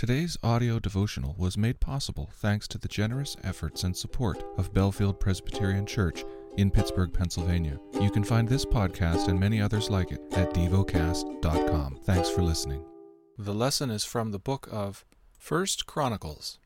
[0.00, 5.20] Today's audio devotional was made possible thanks to the generous efforts and support of Bellefield
[5.20, 6.24] Presbyterian Church
[6.56, 7.78] in Pittsburgh, Pennsylvania.
[8.00, 11.98] You can find this podcast and many others like it at devocast.com.
[12.04, 12.82] Thanks for listening.
[13.36, 15.04] The lesson is from the book of
[15.38, 16.58] First Chronicles.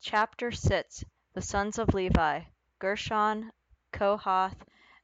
[0.00, 2.40] Chapter 6 The sons of Levi
[2.80, 3.52] Gershon,
[3.92, 4.56] Kohath,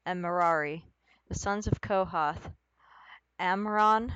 [0.04, 0.84] and Merari.
[1.28, 2.50] The sons of Kohath
[3.38, 4.10] Amram,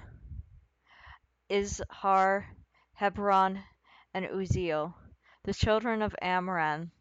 [1.48, 2.46] Izhar,
[2.94, 3.64] Hebron,
[4.14, 4.94] and Uzziel.
[5.44, 6.92] The children of Amram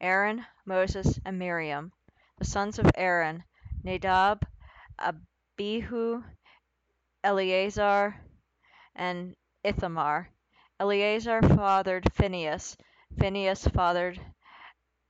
[0.00, 1.92] Aaron, Moses, and Miriam.
[2.38, 3.44] The sons of Aaron
[3.84, 4.46] Nadab,
[4.98, 6.22] Abihu,
[7.22, 8.20] Eleazar,
[8.94, 10.30] and Ithamar.
[10.80, 12.76] Eleazar fathered Phinehas.
[13.18, 14.20] Phinehas fathered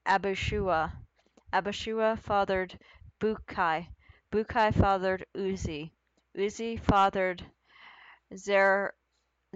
[0.06, 0.92] Abishua.
[1.52, 2.78] Abishua fathered
[3.20, 3.88] Bukki.
[4.30, 5.92] Bukki fathered Uzzi.
[6.36, 7.44] Uzzi fathered
[8.36, 8.94] Zer-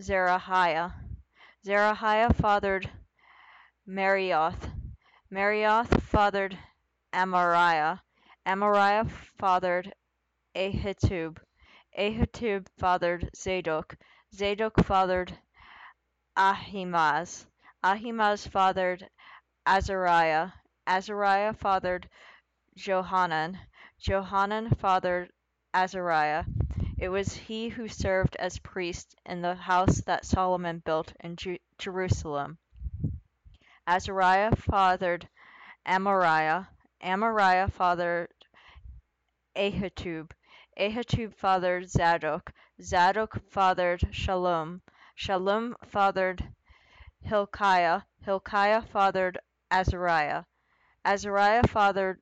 [0.01, 0.95] Zerahiah.
[1.67, 2.89] Zerahiah fathered
[3.87, 4.71] Meraioth.
[5.31, 6.59] Meraioth fathered
[7.13, 8.01] Amariah.
[8.47, 9.93] Amariah fathered
[10.57, 11.37] Ahitub.
[11.99, 13.97] Ahitub fathered Zadok.
[14.35, 15.39] Zadok fathered
[16.39, 17.45] Ahimaaz.
[17.85, 19.11] Ahimaaz fathered
[19.67, 20.53] Azariah.
[20.87, 22.09] Azariah fathered
[22.75, 23.59] Johanan.
[24.01, 25.31] Johanan fathered
[25.75, 26.45] Azariah.
[27.03, 31.59] It was he who served as priest in the house that Solomon built in Ju-
[31.77, 32.59] Jerusalem.
[33.89, 35.29] Azariah fathered
[35.85, 36.69] Amariah.
[37.03, 38.29] Amariah fathered
[39.57, 40.31] Ahitub.
[40.79, 42.53] Ahitub fathered Zadok.
[42.81, 44.81] Zadok fathered Shallum.
[45.19, 46.55] Shallum fathered
[47.21, 48.03] Hilkiah.
[48.25, 49.41] Hilkiah fathered
[49.73, 50.45] Azariah.
[51.05, 52.21] Azariah fathered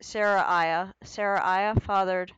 [0.00, 0.94] Seraiah.
[1.04, 2.32] Seraiah fathered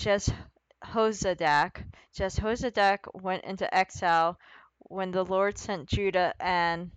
[0.00, 1.84] Jehozadak.
[2.14, 4.38] Jehozadak went into exile
[4.78, 6.90] when the Lord sent Judah and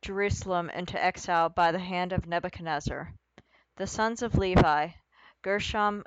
[0.00, 3.14] Jerusalem into exile by the hand of Nebuchadnezzar.
[3.76, 4.88] The sons of Levi
[5.42, 6.02] Gershom,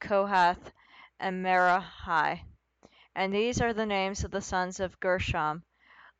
[0.00, 0.72] Kohath,
[1.18, 2.44] and Merari.
[3.16, 5.64] And these are the names of the sons of Gershom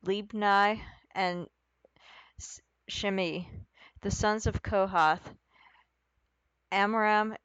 [0.05, 0.81] Libni
[1.15, 1.47] and
[2.89, 3.49] Shimei.
[4.01, 5.33] The sons of Kohath
[6.69, 7.37] Amram,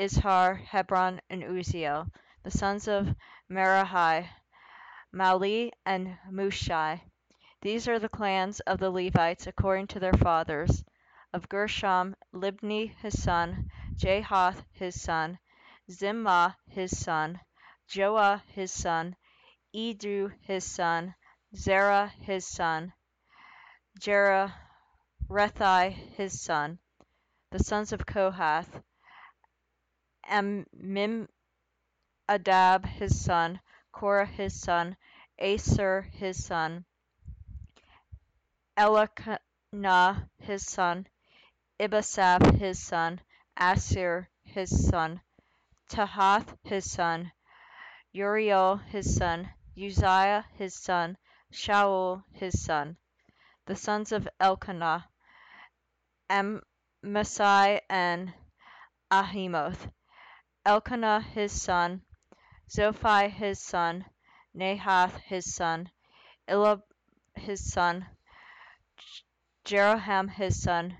[0.00, 2.10] Izhar, Hebron, and Uzziel.
[2.42, 3.14] The sons of
[3.50, 4.30] Merari
[5.12, 7.02] Mahli and Mushi.
[7.60, 10.82] These are the clans of the Levites according to their fathers.
[11.34, 15.38] Of Gershom, Libni his son, Jahath his son,
[15.90, 17.38] Zimmah his son,
[17.86, 19.16] Joah his son,
[19.74, 21.14] Iddo his son,
[21.54, 22.94] Zerah his son,
[23.98, 24.50] Jererethi
[26.16, 26.78] his son.
[27.50, 28.82] The sons of Kohath,
[30.30, 31.28] Amminadab
[32.86, 33.60] his son,
[33.92, 34.96] Korah his son,
[35.38, 36.84] Assir his son,
[38.76, 41.06] Elkanah his son,
[41.80, 43.20] Ebiasaph his son,
[43.56, 45.20] Assir his son,
[45.88, 47.32] Tahath his son,
[48.12, 51.16] Uriel his son, Uzziah his son,
[51.52, 52.96] Shaul his son.
[53.66, 55.08] The sons of Elkanah,
[56.30, 58.32] Amasai and
[59.10, 59.90] Ahimoth.
[60.66, 62.02] Elkanah his son,
[62.68, 64.04] Zophai his son,
[64.54, 65.90] Nahath his son,
[66.46, 66.82] Eliab
[67.34, 68.06] his son,
[69.64, 70.98] Jeroham his son,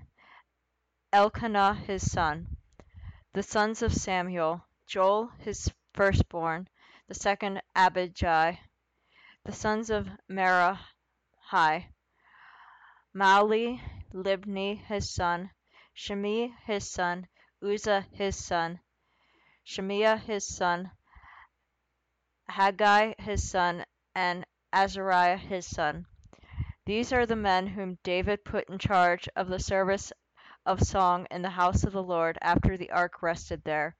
[1.13, 2.57] Elkanah his son.
[3.33, 6.67] The sons of Samuel, Joel his firstborn,
[7.07, 8.57] the second Abijah.
[9.43, 10.79] The sons of Merari,
[13.13, 13.79] Mahli,
[14.11, 15.51] Libni his son,
[15.93, 17.27] Shimei his son,
[17.61, 18.79] Uzzah his son,
[19.73, 20.91] Shimea his son,
[22.49, 26.07] Haggai his son, and Azariah his son.
[26.85, 30.11] These are the men whom David put in charge of the service
[30.65, 33.95] of song in the house of the Lord after the ark rested there.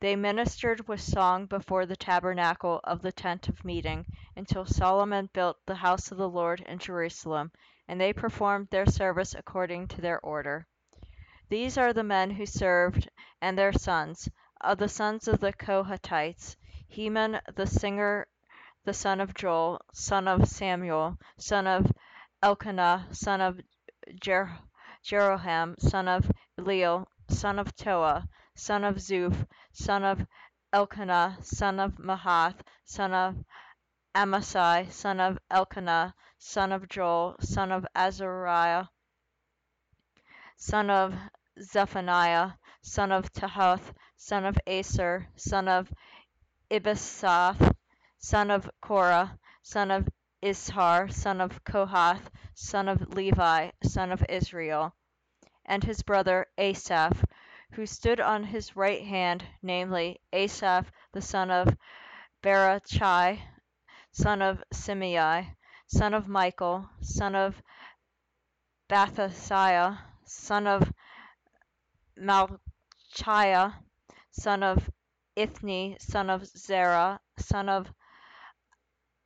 [0.00, 4.04] They ministered with song before the tabernacle of the tent of meeting
[4.36, 7.52] until Solomon built the house of the Lord in Jerusalem,
[7.88, 10.66] and they performed their service according to their order.
[11.48, 13.08] These are the men who served
[13.40, 14.28] and their sons.
[14.60, 16.56] Of the sons of the Kohathites,
[16.88, 18.26] Heman the singer,
[18.84, 21.92] the son of Joel, son of Samuel, son of
[22.42, 23.60] Elkanah, son of
[24.18, 24.58] Jer-
[25.04, 30.26] Jeroham, son of Eliel, son of Toah, son of Zuph, son of
[30.72, 33.44] Elkanah, son of Mahath, son of
[34.14, 38.86] Amasai, son of Elkanah, son of Joel, son of Azariah,
[40.56, 41.14] son of
[41.60, 45.92] Zephaniah, son of Tahath, son of Assir, son of
[46.70, 47.74] Ibisath,
[48.18, 50.08] son of Korah, son of
[50.42, 54.94] Izhar, son of Kohath, son of Levi, son of Israel,
[55.64, 57.24] and his brother Asaph,
[57.72, 61.76] who stood on his right hand, namely, Asaph the son of
[62.42, 63.40] Berechiah,
[64.12, 65.56] son of Simei,
[65.86, 67.62] son of Michael, son of
[68.88, 70.92] Bathasiah, son of
[72.18, 73.74] Malchiah,
[74.30, 74.90] son of
[75.36, 77.92] Ethni, son of Zerah, son of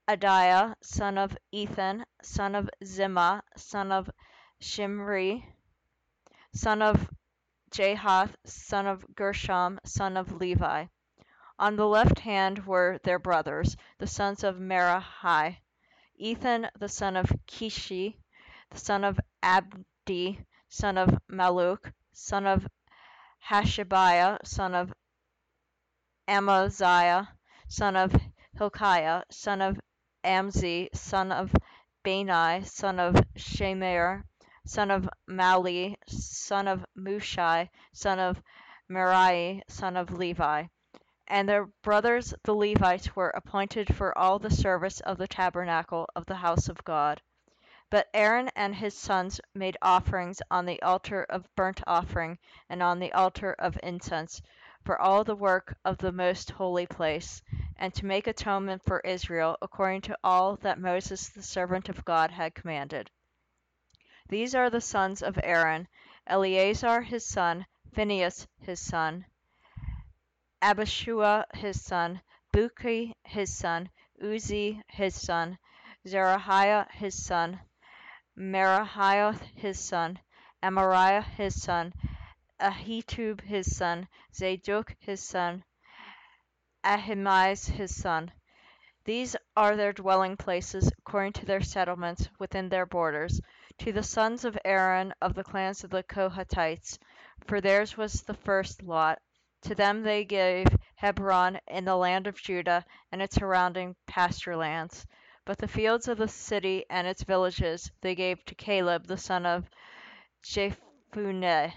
[0.09, 4.11] Adaiah, son of Ethan, son of Zimmah, son of
[4.61, 5.55] Shimri,
[6.53, 7.09] son of
[7.71, 10.87] Jahath, son of Gershom, son of Levi.
[11.61, 15.63] On the left hand were their brothers, the sons of Merari,
[16.17, 18.17] Ethan the son of Kishi,
[18.71, 22.67] the son of Abdi, son of Malluch, son of
[23.50, 24.93] Hashabiah, son of
[26.29, 27.31] Amaziah,
[27.67, 28.14] son of
[28.56, 29.81] Hilkiah, son of
[30.23, 31.52] Amzi, son of
[32.05, 34.23] Bani, son of Shemer,
[34.64, 38.41] son of Mahli, son of Mushi, son of
[38.88, 40.67] Merari, son of Levi.
[41.26, 46.25] And their brothers the Levites were appointed for all the service of the tabernacle of
[46.26, 47.20] the house of God.
[47.91, 52.39] But Aaron and his sons made offerings on the altar of burnt offering
[52.69, 54.41] and on the altar of incense,
[54.85, 57.43] for all the work of the most holy place,
[57.75, 62.31] and to make atonement for Israel according to all that Moses the servant of God
[62.31, 63.11] had commanded.
[64.29, 65.89] These are the sons of Aaron:
[66.29, 69.27] Eleazar his son, Phinehas his son,
[70.63, 72.21] Abishua his son,
[72.53, 73.91] Bukki his son,
[74.23, 75.59] Uzzi his son,
[76.07, 77.61] Zerahiah his son,
[78.41, 80.19] Meraioth his son,
[80.63, 81.93] Amariah his son,
[82.59, 85.63] Ahitub his son, Zadok his son,
[86.83, 88.33] Ahimaaz his son.
[89.05, 93.43] These are their dwelling places according to their settlements within their borders,
[93.77, 96.99] to the sons of Aaron of the clans of the Kohathites,
[97.47, 99.21] for theirs was the first lot.
[99.65, 105.07] To them they gave Hebron in the land of Judah and its surrounding pasture lands.
[105.47, 109.47] But the fields of the city and its villages they gave to Caleb the son
[109.47, 109.71] of
[110.43, 111.73] Jephunneh.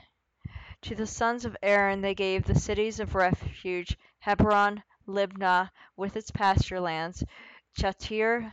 [0.81, 6.29] To the sons of Aaron they gave the cities of refuge, Hebron, Libnah with its
[6.29, 7.23] pasture lands,
[7.73, 8.51] Jattir,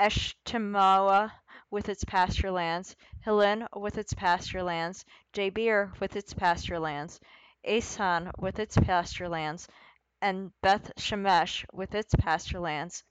[0.00, 1.32] Eshtemoa
[1.70, 7.20] with its pasture lands, Hilen with its pasture lands, Jabir with its pasture lands,
[7.64, 9.68] Ashan with its pasture lands,
[10.20, 13.04] and Beth Shemesh with its pasture lands.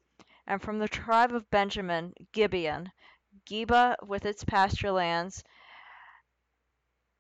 [0.52, 2.92] And from the tribe of Benjamin, Gibeon,
[3.46, 5.46] Geba with its pasture lands,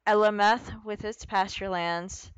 [0.06, 2.30] Alemeth with its pasture lands,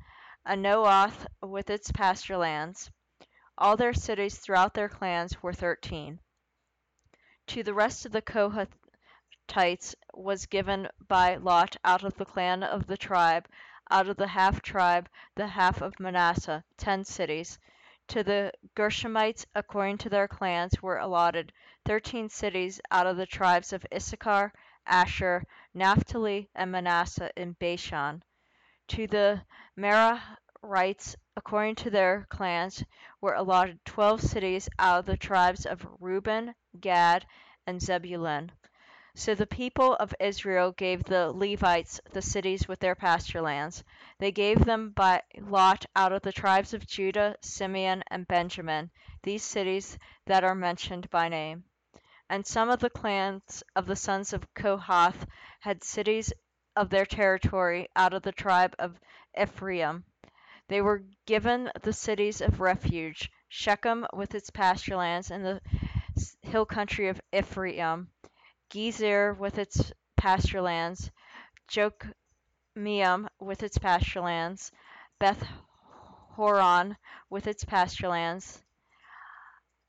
[0.46, 2.92] Anoath with its pasture lands.
[3.58, 6.20] All their cities throughout their clans were thirteen.
[7.48, 12.86] To the rest of the Kohathites was given by lot out of the clan of
[12.86, 13.48] the tribe,
[13.90, 17.58] out of the half tribe, the half of Manasseh, ten cities.
[18.08, 21.52] To the Gershomites, according to their clans, were allotted
[21.84, 24.52] thirteen cities out of the tribes of Issachar,
[24.86, 28.22] Asher, Naphtali, and Manasseh in Bashan.
[28.88, 29.42] To the
[29.76, 32.84] Merarites, according to their clans,
[33.20, 37.26] were allotted twelve cities out of the tribes of Reuben, Gad,
[37.66, 38.52] and Zebulun.
[39.16, 43.84] So the people of Israel gave the Levites the cities with their pasture lands.
[44.18, 48.90] They gave them by lot out of the tribes of Judah, Simeon, and Benjamin,
[49.22, 51.62] these cities that are mentioned by name.
[52.28, 55.26] And some of the clans of the sons of Kohath
[55.60, 56.32] had cities
[56.74, 58.98] of their territory out of the tribe of
[59.40, 60.04] Ephraim.
[60.66, 65.60] They were given the cities of refuge, Shechem with its pasture lands in the
[66.42, 68.10] hill country of Ephraim,
[68.74, 71.08] Gezer with its pasture lands,
[71.68, 74.72] Jokmeam with its pasture lands,
[75.20, 75.46] Beth
[76.34, 76.96] Horon
[77.30, 78.64] with its pasture lands,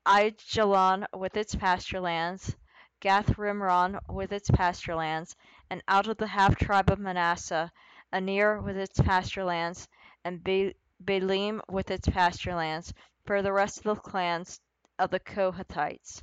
[0.06, 2.54] Aijalon with its pasture lands,
[3.00, 5.34] Gath Rimmon with its pasture lands,
[5.68, 7.72] and out of the half tribe of Manasseh,
[8.12, 9.88] Aner with its pasture lands,
[10.24, 14.60] and Baalim with its pasture lands, for the rest of the clans
[14.96, 16.22] of the Kohathites.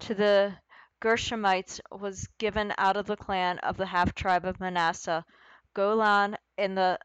[0.00, 0.56] To the
[1.04, 5.22] Gershomites was given out of the clan of the half tribe of Manasseh,
[5.74, 6.98] Golan in the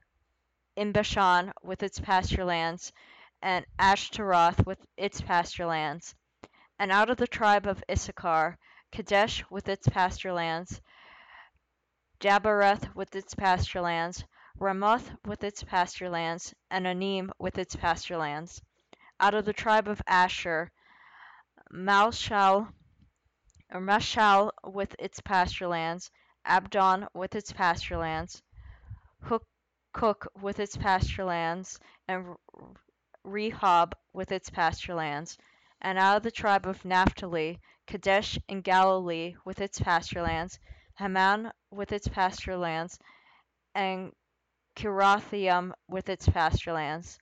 [0.77, 2.94] Bashan with its pasture lands,
[3.41, 6.15] and Ashtaroth with its pasture lands.
[6.79, 8.58] And out of the tribe of Issachar,
[8.89, 10.79] Kadesh with its pasture lands,
[12.22, 14.24] Jabereth with its pasture lands,
[14.58, 18.62] Ramoth with its pasture lands, and Anem with its pasture lands.
[19.20, 20.72] Out of the tribe of Asher,
[21.70, 22.72] Malshal
[23.72, 26.10] Mashal with its pasture lands,
[26.44, 28.42] Abdon with its pasture lands,
[29.26, 32.36] Hukok with its pasture lands, and
[33.24, 35.38] Rehob with its pasture lands.
[35.82, 40.60] And out of the tribe of Naphtali, Kadesh in Galilee with its pasture lands,
[40.96, 42.98] Hammon with its pasture lands,
[43.76, 44.14] and
[44.76, 47.20] Kiriathaim with its pasture lands.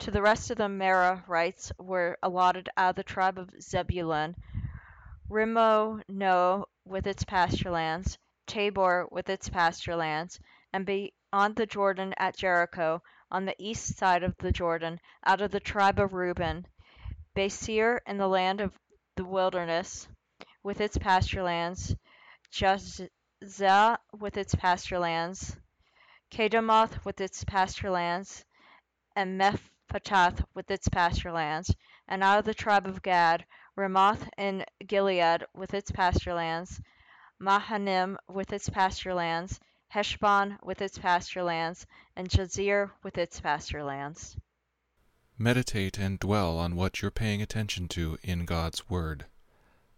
[0.00, 4.36] To the rest of the Merarites were allotted out of the tribe of Zebulun,
[5.32, 6.02] Rimmon
[6.84, 8.18] with its pasture lands,
[8.48, 10.40] Tabor with its pasture lands,
[10.72, 15.52] and beyond the Jordan at Jericho, on the east side of the Jordan, out of
[15.52, 16.66] the tribe of Reuben,
[17.36, 18.76] Bezer in the land of
[19.14, 20.08] the wilderness,
[20.64, 21.94] with its pasture lands,
[22.50, 25.56] Jahzah with its pasture lands,
[26.32, 28.44] Kedemoth with its pasture lands,
[29.14, 31.72] and Mephatath with its pasture lands,
[32.08, 33.46] and out of the tribe of Gad,
[33.80, 36.82] Ramoth in Gilead with its pasture lands,
[37.38, 39.58] Mahanaim with its pasture lands,
[39.88, 44.36] Heshbon with its pasture lands, and Jazer with its pasture lands.
[45.38, 49.24] Meditate and dwell on what you're paying attention to in God's Word.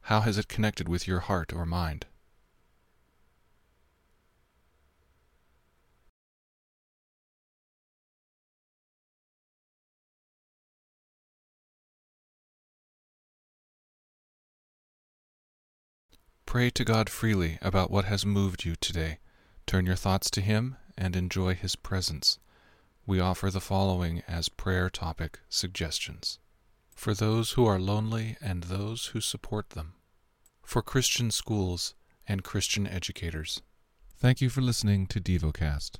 [0.02, 2.06] How has it connected with your heart or mind?
[16.52, 19.20] Pray to God freely about what has moved you today.
[19.66, 22.38] Turn your thoughts to Him and enjoy His presence.
[23.06, 26.38] We offer the following as prayer topic suggestions
[26.94, 29.94] for those who are lonely and those who support them,
[30.62, 31.94] for Christian schools
[32.28, 33.62] and Christian educators.
[34.18, 35.92] Thank you for listening to DevoCast.